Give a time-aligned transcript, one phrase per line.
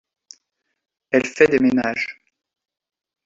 [1.11, 2.19] Elle fait des ménages.